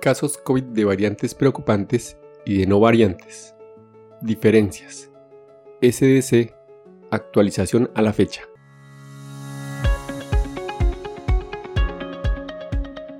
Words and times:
Casos 0.00 0.38
COVID 0.38 0.62
de 0.62 0.84
variantes 0.84 1.34
preocupantes 1.34 2.16
y 2.46 2.58
de 2.58 2.66
no 2.66 2.78
variantes. 2.78 3.56
Diferencias. 4.22 5.10
SDC. 5.82 6.54
Actualización 7.10 7.90
a 7.96 8.02
la 8.02 8.12
fecha. 8.12 8.42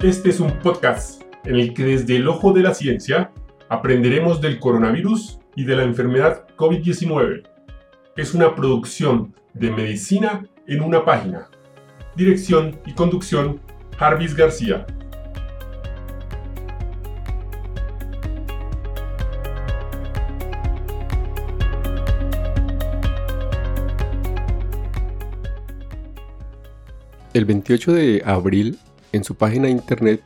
Este 0.01 0.30
es 0.30 0.38
un 0.38 0.56
podcast 0.61 1.22
en 1.45 1.56
el 1.56 1.75
que 1.75 1.84
desde 1.84 2.14
el 2.14 2.29
ojo 2.29 2.52
de 2.52 2.62
la 2.62 2.75
ciencia 2.75 3.32
aprenderemos 3.68 4.40
del 4.40 4.60
coronavirus 4.60 5.40
y 5.56 5.64
de 5.64 5.74
la 5.74 5.82
enfermedad 5.82 6.46
COVID-19. 6.56 7.42
Es 8.16 8.34
una 8.34 8.54
producción 8.54 9.34
de 9.52 9.72
medicina 9.72 10.46
en 10.68 10.82
una 10.82 11.04
página. 11.04 11.48
Dirección 12.14 12.79
y 12.86 12.92
conducción, 12.92 13.60
Jarvis 13.96 14.36
García. 14.36 14.86
El 27.38 27.45
28 27.45 27.92
de 27.92 28.23
abril, 28.27 28.80
en 29.12 29.23
su 29.23 29.37
página 29.37 29.69
internet, 29.69 30.24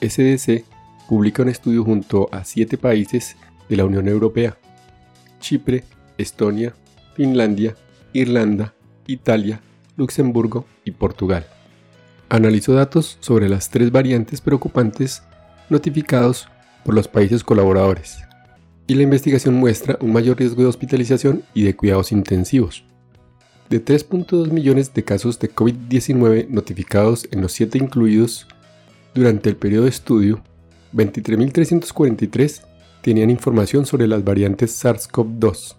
SDC 0.00 0.64
publica 1.08 1.44
un 1.44 1.48
estudio 1.48 1.84
junto 1.84 2.28
a 2.32 2.42
siete 2.42 2.76
países 2.76 3.36
de 3.68 3.76
la 3.76 3.84
Unión 3.84 4.08
Europea, 4.08 4.58
Chipre, 5.38 5.84
Estonia, 6.18 6.74
Finlandia, 7.14 7.76
Irlanda, 8.12 8.74
Italia, 9.06 9.60
Luxemburgo 9.96 10.66
y 10.84 10.90
Portugal. 10.90 11.46
Analizó 12.28 12.74
datos 12.74 13.16
sobre 13.20 13.48
las 13.48 13.70
tres 13.70 13.92
variantes 13.92 14.40
preocupantes 14.40 15.22
notificados 15.68 16.48
por 16.84 16.96
los 16.96 17.06
países 17.06 17.44
colaboradores, 17.44 18.24
y 18.88 18.94
la 18.94 19.04
investigación 19.04 19.54
muestra 19.54 19.98
un 20.00 20.12
mayor 20.12 20.36
riesgo 20.36 20.62
de 20.62 20.68
hospitalización 20.68 21.44
y 21.54 21.62
de 21.62 21.76
cuidados 21.76 22.10
intensivos. 22.10 22.89
De 23.70 23.84
3.2 23.84 24.50
millones 24.50 24.92
de 24.94 25.04
casos 25.04 25.38
de 25.38 25.48
COVID-19 25.48 26.48
notificados 26.48 27.28
en 27.30 27.40
los 27.40 27.52
siete 27.52 27.78
incluidos 27.78 28.48
durante 29.14 29.48
el 29.48 29.54
periodo 29.54 29.84
de 29.84 29.90
estudio, 29.90 30.42
23.343 30.92 32.62
tenían 33.00 33.30
información 33.30 33.86
sobre 33.86 34.08
las 34.08 34.24
variantes 34.24 34.84
SARS-CoV-2, 34.84 35.76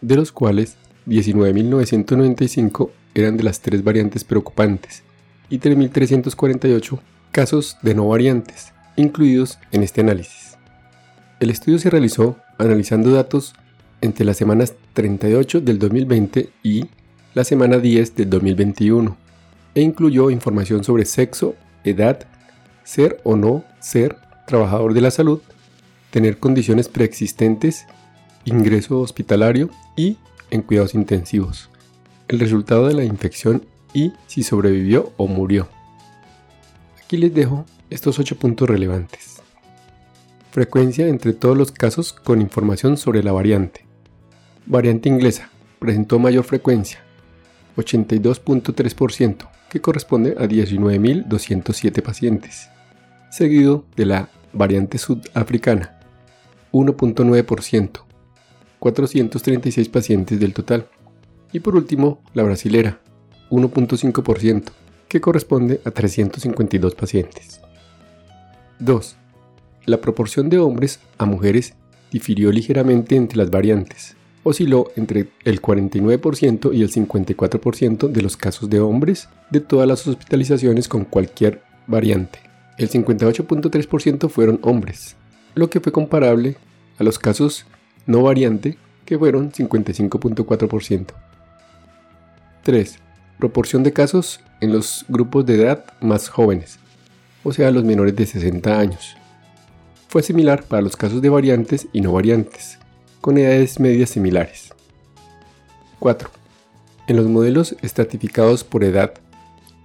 de 0.00 0.16
los 0.16 0.32
cuales 0.32 0.78
19.995 1.06 2.90
eran 3.14 3.36
de 3.36 3.44
las 3.44 3.60
tres 3.60 3.84
variantes 3.84 4.24
preocupantes 4.24 5.04
y 5.48 5.60
3.348 5.60 6.98
casos 7.30 7.76
de 7.82 7.94
no 7.94 8.08
variantes, 8.08 8.72
incluidos 8.96 9.60
en 9.70 9.84
este 9.84 10.00
análisis. 10.00 10.58
El 11.38 11.50
estudio 11.50 11.78
se 11.78 11.88
realizó 11.88 12.36
analizando 12.58 13.12
datos 13.12 13.54
entre 14.00 14.24
las 14.24 14.36
semanas 14.36 14.74
38 14.94 15.60
del 15.60 15.78
2020 15.78 16.50
y 16.64 16.86
la 17.38 17.44
semana 17.44 17.78
10 17.78 18.16
del 18.16 18.30
2021 18.30 19.16
e 19.76 19.80
incluyó 19.80 20.28
información 20.28 20.82
sobre 20.82 21.04
sexo, 21.04 21.54
edad, 21.84 22.26
ser 22.82 23.20
o 23.22 23.36
no 23.36 23.62
ser 23.78 24.16
trabajador 24.48 24.92
de 24.92 25.02
la 25.02 25.12
salud, 25.12 25.40
tener 26.10 26.38
condiciones 26.38 26.88
preexistentes, 26.88 27.86
ingreso 28.44 28.98
hospitalario 28.98 29.70
y 29.96 30.16
en 30.50 30.62
cuidados 30.62 30.96
intensivos, 30.96 31.70
el 32.26 32.40
resultado 32.40 32.88
de 32.88 32.94
la 32.94 33.04
infección 33.04 33.64
y 33.94 34.14
si 34.26 34.42
sobrevivió 34.42 35.12
o 35.16 35.28
murió. 35.28 35.68
Aquí 37.00 37.18
les 37.18 37.32
dejo 37.32 37.66
estos 37.88 38.18
8 38.18 38.36
puntos 38.36 38.68
relevantes. 38.68 39.42
Frecuencia 40.50 41.06
entre 41.06 41.34
todos 41.34 41.56
los 41.56 41.70
casos 41.70 42.12
con 42.12 42.40
información 42.40 42.96
sobre 42.96 43.22
la 43.22 43.30
variante. 43.30 43.86
Variante 44.66 45.08
inglesa 45.08 45.50
presentó 45.78 46.18
mayor 46.18 46.42
frecuencia, 46.42 46.98
82.3%, 47.78 49.48
que 49.70 49.80
corresponde 49.80 50.34
a 50.38 50.44
19.207 50.46 52.02
pacientes, 52.02 52.68
seguido 53.30 53.84
de 53.96 54.06
la 54.06 54.28
variante 54.52 54.98
sudafricana, 54.98 56.00
1.9%, 56.72 58.00
436 58.78 59.88
pacientes 59.88 60.40
del 60.40 60.54
total. 60.54 60.88
Y 61.52 61.60
por 61.60 61.76
último, 61.76 62.20
la 62.34 62.42
brasilera, 62.42 63.00
1.5%, 63.50 64.64
que 65.08 65.20
corresponde 65.20 65.80
a 65.84 65.90
352 65.90 66.94
pacientes. 66.94 67.60
2. 68.80 69.16
La 69.86 70.00
proporción 70.00 70.50
de 70.50 70.58
hombres 70.58 71.00
a 71.16 71.24
mujeres 71.24 71.74
difirió 72.10 72.52
ligeramente 72.52 73.16
entre 73.16 73.38
las 73.38 73.50
variantes. 73.50 74.17
Osciló 74.48 74.90
entre 74.96 75.28
el 75.44 75.60
49% 75.60 76.72
y 76.72 76.80
el 76.80 76.90
54% 76.90 78.08
de 78.08 78.22
los 78.22 78.38
casos 78.38 78.70
de 78.70 78.80
hombres 78.80 79.28
de 79.50 79.60
todas 79.60 79.86
las 79.86 80.06
hospitalizaciones 80.06 80.88
con 80.88 81.04
cualquier 81.04 81.60
variante. 81.86 82.38
El 82.78 82.88
58.3% 82.88 84.30
fueron 84.30 84.58
hombres, 84.62 85.16
lo 85.54 85.68
que 85.68 85.80
fue 85.80 85.92
comparable 85.92 86.56
a 86.98 87.04
los 87.04 87.18
casos 87.18 87.66
no 88.06 88.22
variante, 88.22 88.78
que 89.04 89.18
fueron 89.18 89.52
55.4%. 89.52 91.08
3. 92.62 92.98
Proporción 93.38 93.82
de 93.82 93.92
casos 93.92 94.40
en 94.62 94.72
los 94.72 95.04
grupos 95.08 95.44
de 95.44 95.56
edad 95.56 95.84
más 96.00 96.30
jóvenes, 96.30 96.78
o 97.44 97.52
sea, 97.52 97.70
los 97.70 97.84
menores 97.84 98.16
de 98.16 98.24
60 98.24 98.78
años. 98.78 99.14
Fue 100.08 100.22
similar 100.22 100.62
para 100.62 100.80
los 100.80 100.96
casos 100.96 101.20
de 101.20 101.28
variantes 101.28 101.86
y 101.92 102.00
no 102.00 102.12
variantes, 102.12 102.78
con 103.20 103.38
edades 103.38 103.80
medias 103.80 104.10
similares. 104.10 104.72
4. 105.98 106.30
En 107.08 107.16
los 107.16 107.26
modelos 107.26 107.76
estratificados 107.82 108.64
por 108.64 108.84
edad, 108.84 109.14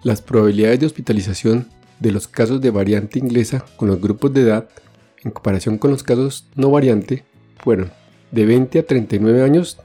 las 0.03 0.21
probabilidades 0.21 0.79
de 0.79 0.85
hospitalización 0.85 1.67
de 1.99 2.11
los 2.11 2.27
casos 2.27 2.61
de 2.61 2.69
variante 2.69 3.19
inglesa 3.19 3.65
con 3.77 3.87
los 3.87 4.01
grupos 4.01 4.33
de 4.33 4.41
edad 4.41 4.69
en 5.23 5.31
comparación 5.31 5.77
con 5.77 5.91
los 5.91 6.03
casos 6.03 6.47
no 6.55 6.69
variante 6.69 7.23
fueron 7.63 7.91
de 8.31 8.45
20 8.45 8.79
a 8.79 8.85
39 8.85 9.43
años, 9.43 9.77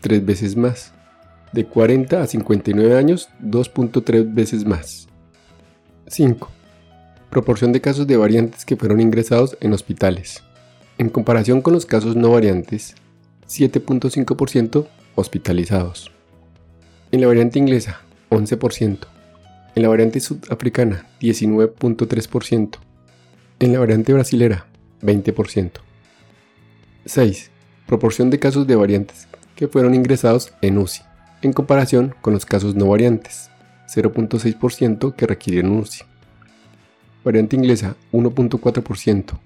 3 0.00 0.24
veces 0.24 0.56
más. 0.56 0.92
De 1.52 1.66
40 1.66 2.22
a 2.22 2.26
59 2.26 2.96
años, 2.96 3.28
2.3 3.42 4.34
veces 4.34 4.64
más. 4.64 5.08
5. 6.06 6.50
Proporción 7.30 7.72
de 7.72 7.80
casos 7.80 8.06
de 8.06 8.16
variantes 8.16 8.64
que 8.64 8.76
fueron 8.76 9.00
ingresados 9.00 9.56
en 9.60 9.72
hospitales. 9.72 10.42
En 10.98 11.08
comparación 11.10 11.62
con 11.62 11.74
los 11.74 11.86
casos 11.86 12.16
no 12.16 12.30
variantes, 12.30 12.94
7.5% 13.48 14.86
hospitalizados. 15.14 16.10
En 17.12 17.20
la 17.20 17.26
variante 17.26 17.58
inglesa, 17.58 18.00
11%. 18.30 18.98
En 19.74 19.82
la 19.82 19.88
variante 19.88 20.20
sudafricana, 20.20 21.06
19.3%. 21.20 22.78
En 23.58 23.72
la 23.72 23.78
variante 23.78 24.12
brasilera, 24.12 24.66
20%. 25.02 25.70
6 27.04 27.50
proporción 27.86 28.30
de 28.30 28.38
casos 28.38 28.66
de 28.66 28.76
variantes 28.76 29.28
que 29.54 29.68
fueron 29.68 29.94
ingresados 29.94 30.52
en 30.60 30.76
UCI, 30.76 31.02
en 31.42 31.52
comparación 31.52 32.14
con 32.20 32.34
los 32.34 32.44
casos 32.44 32.74
no 32.74 32.88
variantes, 32.88 33.50
0.6% 33.88 35.14
que 35.14 35.26
requieren 35.26 35.70
UCI. 35.70 36.02
Variante 37.24 37.56
inglesa, 37.56 37.96
1.4%. 38.12 39.38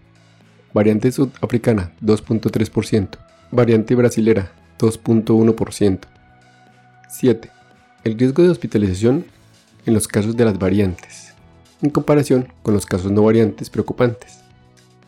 Variante 0.72 1.10
sudafricana, 1.12 1.92
2.3%. 2.02 3.18
Variante 3.50 3.94
brasilera, 3.94 4.52
2.1%. 4.78 6.00
7. 7.08 7.50
El 8.04 8.18
riesgo 8.18 8.42
de 8.42 8.50
hospitalización 8.50 9.26
en 9.86 9.94
los 9.94 10.06
casos 10.08 10.36
de 10.36 10.44
las 10.44 10.58
variantes, 10.58 11.34
en 11.82 11.90
comparación 11.90 12.52
con 12.62 12.74
los 12.74 12.86
casos 12.86 13.10
no 13.10 13.24
variantes 13.24 13.70
preocupantes. 13.70 14.40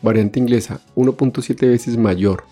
Variante 0.01 0.39
inglesa, 0.39 0.81
1.7 0.95 1.67
veces 1.67 1.97
mayor 1.97 2.43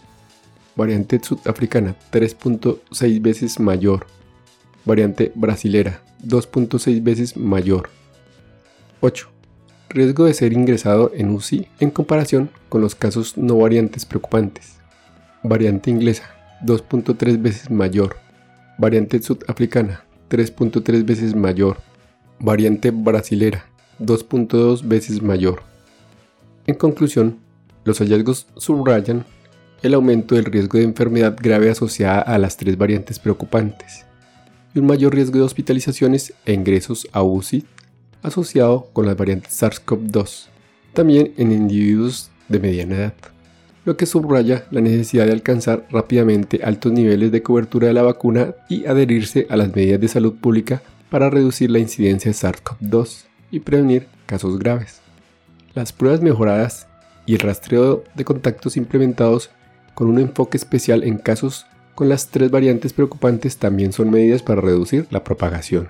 variante 0.75 1.19
sudafricana 1.21 1.95
3.6 2.12 3.21
veces 3.21 3.59
mayor, 3.59 4.07
variante 4.86 5.31
brasilera 5.36 6.01
2.6 6.24 7.03
veces 7.03 7.38
mayor. 7.38 7.89
8. 9.01 9.30
Riesgo 9.93 10.23
de 10.23 10.33
ser 10.33 10.53
ingresado 10.53 11.11
en 11.13 11.31
UCI 11.31 11.67
en 11.81 11.91
comparación 11.91 12.49
con 12.69 12.79
los 12.79 12.95
casos 12.95 13.38
no 13.38 13.57
variantes 13.57 14.05
preocupantes. 14.05 14.77
Variante 15.43 15.89
inglesa 15.89 16.29
2.3 16.63 17.41
veces 17.41 17.69
mayor, 17.69 18.15
variante 18.77 19.21
sudafricana 19.21 20.05
3.3 20.29 21.05
veces 21.05 21.35
mayor, 21.35 21.79
variante 22.39 22.91
brasilera 22.91 23.65
2.2 23.99 24.88
veces 24.88 25.21
mayor. 25.21 25.61
En 26.67 26.75
conclusión, 26.75 27.39
los 27.83 27.99
hallazgos 27.99 28.47
subrayan 28.55 29.25
el 29.81 29.93
aumento 29.93 30.35
del 30.35 30.45
riesgo 30.45 30.77
de 30.77 30.85
enfermedad 30.85 31.35
grave 31.38 31.69
asociada 31.69 32.21
a 32.21 32.38
las 32.38 32.55
tres 32.55 32.77
variantes 32.77 33.19
preocupantes 33.19 34.05
y 34.73 34.79
un 34.79 34.85
mayor 34.85 35.13
riesgo 35.13 35.39
de 35.39 35.43
hospitalizaciones 35.43 36.33
e 36.45 36.53
ingresos 36.53 37.09
a 37.11 37.23
UCI 37.23 37.65
asociado 38.23 38.88
con 38.94 39.06
las 39.06 39.18
variantes 39.18 39.62
SARS-CoV-2. 39.62 40.47
También 40.94 41.33
en 41.38 41.51
individuos 41.51 42.31
de 42.50 42.59
mediana 42.59 42.95
edad, 42.95 43.13
lo 43.85 43.97
que 43.97 44.06
subraya 44.06 44.65
la 44.71 44.81
necesidad 44.81 45.25
de 45.25 45.31
alcanzar 45.31 45.88
rápidamente 45.89 46.62
altos 46.63 46.91
niveles 46.91 47.31
de 47.31 47.41
cobertura 47.41 47.88
de 47.88 47.94
la 47.94 48.03
vacuna 48.03 48.56
y 48.69 48.85
adherirse 48.85 49.47
a 49.50 49.57
las 49.57 49.75
medidas 49.75 50.00
de 50.00 50.07
salud 50.07 50.35
pública 50.35 50.81
para 51.09 51.29
reducir 51.29 51.71
la 51.71 51.79
incidencia 51.79 52.31
de 52.31 52.38
SARS-CoV-2 52.38 53.23
y 53.51 53.59
prevenir 53.62 54.07
casos 54.25 54.59
graves. 54.59 55.01
Las 55.74 55.94
pruebas 55.94 56.21
mejoradas 56.21 56.88
y 57.25 57.33
el 57.33 57.39
rastreo 57.39 58.03
de 58.15 58.25
contactos 58.25 58.77
implementados 58.77 59.50
con 59.94 60.09
un 60.09 60.19
enfoque 60.19 60.57
especial 60.57 61.03
en 61.03 61.17
casos 61.17 61.65
con 61.95 62.09
las 62.09 62.27
tres 62.29 62.50
variantes 62.50 62.94
preocupantes 62.94 63.57
también 63.57 63.94
son 63.94 64.09
medidas 64.09 64.41
para 64.41 64.62
reducir 64.62 65.07
la 65.12 65.24
propagación. 65.24 65.89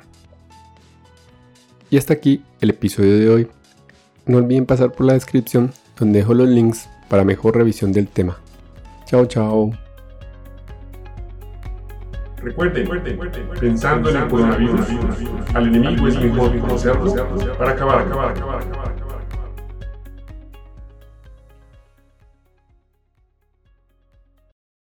Y 1.91 1.97
hasta 1.97 2.13
aquí 2.13 2.41
el 2.61 2.69
episodio 2.69 3.19
de 3.19 3.29
hoy. 3.29 3.47
No 4.25 4.37
olviden 4.37 4.65
pasar 4.65 4.93
por 4.93 5.05
la 5.05 5.13
descripción 5.13 5.71
donde 5.99 6.19
dejo 6.19 6.33
los 6.33 6.47
links 6.47 6.89
para 7.09 7.25
mejor 7.25 7.57
revisión 7.57 7.91
del 7.91 8.07
tema. 8.07 8.37
Chao, 9.05 9.25
chao. 9.25 9.71
Recuerden, 12.37 12.87
pensando 13.59 14.09
en 14.09 14.15
el 14.15 14.27
coronavirus, 14.29 14.87
al 15.53 15.67
enemigo 15.67 16.07
es 16.07 16.17
mejor 16.17 16.57
conocerlo 16.59 17.13
para 17.57 17.71
acabar, 17.71 18.07
acabar, 18.07 18.31
acabar, 18.31 18.61
acabar. 18.63 18.80